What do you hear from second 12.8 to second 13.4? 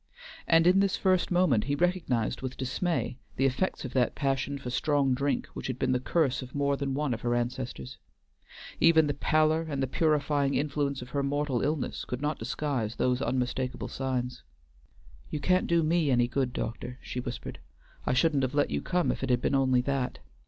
these